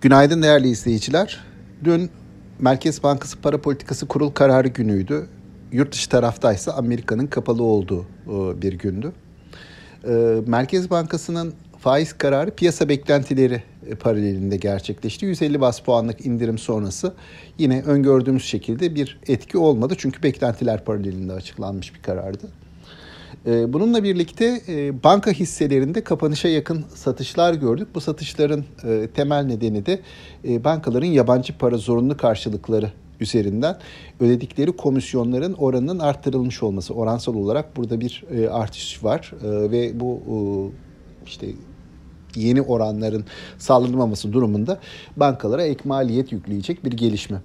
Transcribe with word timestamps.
Günaydın 0.00 0.42
değerli 0.42 0.68
izleyiciler. 0.68 1.40
Dün 1.84 2.10
Merkez 2.58 3.02
Bankası 3.02 3.40
Para 3.40 3.60
Politikası 3.60 4.08
Kurul 4.08 4.30
kararı 4.30 4.68
günüydü. 4.68 5.26
Yurt 5.72 5.92
dışı 5.92 6.08
taraftaysa 6.08 6.72
Amerika'nın 6.72 7.26
kapalı 7.26 7.62
olduğu 7.62 8.00
e, 8.26 8.62
bir 8.62 8.72
gündü. 8.72 9.12
E, 10.04 10.10
Merkez 10.46 10.90
Bankası'nın 10.90 11.54
faiz 11.78 12.12
kararı 12.12 12.50
piyasa 12.50 12.88
beklentileri 12.88 13.62
e, 13.86 13.94
paralelinde 13.94 14.56
gerçekleşti. 14.56 15.26
150 15.26 15.60
bas 15.60 15.80
puanlık 15.80 16.26
indirim 16.26 16.58
sonrası 16.58 17.14
yine 17.58 17.82
öngördüğümüz 17.82 18.44
şekilde 18.44 18.94
bir 18.94 19.18
etki 19.26 19.58
olmadı. 19.58 19.94
Çünkü 19.98 20.22
beklentiler 20.22 20.84
paralelinde 20.84 21.32
açıklanmış 21.32 21.94
bir 21.94 22.02
karardı. 22.02 22.46
Ee, 23.46 23.72
bununla 23.72 24.04
birlikte 24.04 24.60
e, 24.68 25.02
banka 25.02 25.30
hisselerinde 25.30 26.04
kapanışa 26.04 26.48
yakın 26.48 26.84
satışlar 26.94 27.54
gördük. 27.54 27.88
Bu 27.94 28.00
satışların 28.00 28.64
e, 28.84 29.08
temel 29.14 29.44
nedeni 29.44 29.86
de 29.86 30.00
e, 30.48 30.64
bankaların 30.64 31.06
yabancı 31.06 31.58
para 31.58 31.76
zorunlu 31.76 32.16
karşılıkları 32.16 32.92
üzerinden 33.20 33.78
ödedikleri 34.20 34.72
komisyonların 34.72 35.52
oranının 35.52 35.98
arttırılmış 35.98 36.62
olması. 36.62 36.94
Oransal 36.94 37.34
olarak 37.34 37.76
burada 37.76 38.00
bir 38.00 38.24
artış 38.50 39.04
var 39.04 39.32
ve 39.42 40.00
bu 40.00 40.22
işte 41.26 41.46
yeni 42.36 42.62
oranların 42.62 43.24
sağlanamaması 43.58 44.32
durumunda 44.32 44.80
bankalara 45.16 45.62
ek 45.62 45.80
maliyet 45.84 46.32
yükleyecek 46.32 46.84
bir 46.84 46.92
gelişme. 46.92 47.40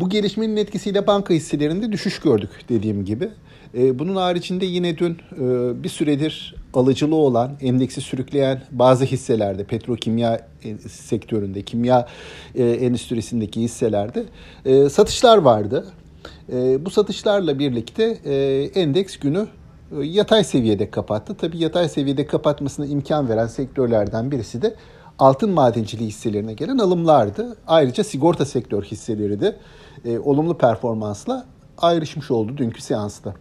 Bu 0.00 0.08
gelişmenin 0.08 0.56
etkisiyle 0.56 1.06
banka 1.06 1.34
hisselerinde 1.34 1.92
düşüş 1.92 2.20
gördük 2.20 2.50
dediğim 2.68 3.04
gibi. 3.04 3.28
E, 3.74 3.98
bunun 3.98 4.16
haricinde 4.16 4.66
yine 4.66 4.98
dün 4.98 5.12
e, 5.12 5.82
bir 5.82 5.88
süredir 5.88 6.54
alıcılı 6.74 7.14
olan, 7.14 7.52
endeksi 7.60 8.00
sürükleyen 8.00 8.62
bazı 8.70 9.04
hisselerde, 9.04 9.64
petrokimya 9.64 10.40
e, 10.64 10.78
sektöründe, 10.88 11.62
kimya 11.62 12.08
endüstrisindeki 12.54 13.60
hisselerde 13.60 14.24
satışlar 14.88 15.38
vardı. 15.38 15.86
Bu 16.80 16.90
satışlarla 16.90 17.58
birlikte 17.58 18.04
endeks 18.74 19.16
günü 19.16 19.46
yatay 20.02 20.44
seviyede 20.44 20.90
kapattı. 20.90 21.34
Tabii 21.34 21.58
yatay 21.58 21.88
seviyede 21.88 22.26
kapatmasına 22.26 22.86
imkan 22.86 23.28
veren 23.28 23.46
sektörlerden 23.46 24.30
birisi 24.30 24.62
de 24.62 24.74
altın 25.18 25.50
madenciliği 25.50 26.08
hisselerine 26.08 26.52
gelen 26.52 26.78
alımlardı. 26.78 27.56
Ayrıca 27.66 28.04
sigorta 28.04 28.44
sektör 28.44 28.82
hisseleri 28.82 29.40
de 29.40 29.56
olumlu 30.24 30.58
performansla 30.58 31.46
ayrışmış 31.78 32.30
oldu 32.30 32.58
dünkü 32.58 32.82
seansta. 32.82 33.34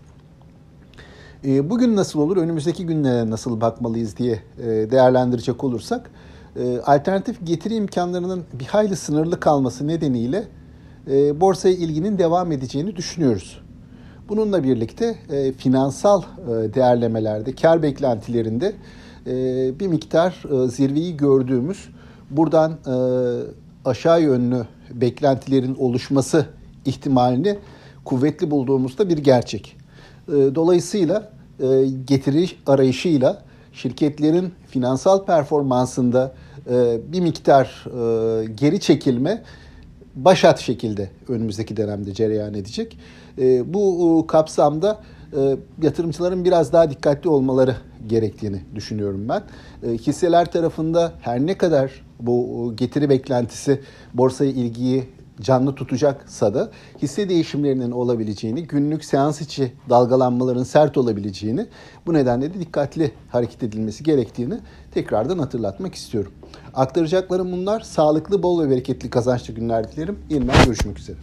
E, 1.45 1.69
bugün 1.69 1.95
nasıl 1.95 2.19
olur, 2.19 2.37
önümüzdeki 2.37 2.85
günlere 2.85 3.29
nasıl 3.29 3.61
bakmalıyız 3.61 4.17
diye 4.17 4.39
e, 4.59 4.65
değerlendirecek 4.65 5.63
olursak, 5.63 6.11
e, 6.55 6.79
alternatif 6.79 7.45
getiri 7.45 7.75
imkanlarının 7.75 8.43
bir 8.53 8.65
hayli 8.65 8.95
sınırlı 8.95 9.39
kalması 9.39 9.87
nedeniyle 9.87 10.43
borsaya 11.41 11.75
ilginin 11.75 12.17
devam 12.17 12.51
edeceğini 12.51 12.95
düşünüyoruz. 12.95 13.61
Bununla 14.29 14.63
birlikte 14.63 15.15
finansal 15.57 16.21
değerlemelerde, 16.47 17.55
kar 17.55 17.83
beklentilerinde 17.83 18.75
bir 19.79 19.87
miktar 19.87 20.43
zirveyi 20.67 21.17
gördüğümüz, 21.17 21.89
buradan 22.29 22.77
aşağı 23.85 24.21
yönlü 24.21 24.67
beklentilerin 24.93 25.75
oluşması 25.75 26.45
ihtimalini 26.85 27.57
kuvvetli 28.05 28.51
bulduğumuzda 28.51 29.09
bir 29.09 29.17
gerçek. 29.17 29.77
Dolayısıyla 30.27 31.31
e, 31.59 31.85
getiri 32.07 32.49
arayışıyla 32.67 33.41
şirketlerin 33.73 34.53
finansal 34.67 35.25
performansında 35.25 36.33
e, 36.69 36.97
bir 37.13 37.21
miktar 37.21 37.85
e, 37.85 38.45
geri 38.45 38.79
çekilme 38.79 39.43
başat 40.15 40.59
şekilde 40.59 41.09
önümüzdeki 41.27 41.77
dönemde 41.77 42.13
cereyan 42.13 42.53
edecek. 42.53 42.97
Bu 43.65 44.25
kapsamda 44.27 44.99
yatırımcıların 45.81 46.45
biraz 46.45 46.73
daha 46.73 46.91
dikkatli 46.91 47.29
olmaları 47.29 47.75
gerektiğini 48.07 48.61
düşünüyorum 48.75 49.29
ben. 49.29 49.43
Hisseler 49.97 50.51
tarafında 50.51 51.13
her 51.21 51.39
ne 51.39 51.57
kadar 51.57 51.91
bu 52.19 52.73
getiri 52.75 53.09
beklentisi 53.09 53.81
borsaya 54.13 54.51
ilgiyi 54.51 55.03
canlı 55.41 55.75
tutacaksa 55.75 56.53
da 56.53 56.71
hisse 57.01 57.29
değişimlerinin 57.29 57.91
olabileceğini, 57.91 58.63
günlük 58.63 59.05
seans 59.05 59.41
içi 59.41 59.71
dalgalanmaların 59.89 60.63
sert 60.63 60.97
olabileceğini, 60.97 61.65
bu 62.05 62.13
nedenle 62.13 62.53
de 62.53 62.59
dikkatli 62.59 63.11
hareket 63.29 63.63
edilmesi 63.63 64.03
gerektiğini 64.03 64.59
tekrardan 64.91 65.39
hatırlatmak 65.39 65.95
istiyorum. 65.95 66.31
Aktaracaklarım 66.73 67.51
bunlar. 67.51 67.79
Sağlıklı, 67.79 68.43
bol 68.43 68.63
ve 68.63 68.69
bereketli 68.69 69.09
kazançlı 69.09 69.53
günler 69.53 69.91
dilerim. 69.91 70.19
Yeniden 70.29 70.65
görüşmek 70.65 70.99
üzere. 70.99 71.17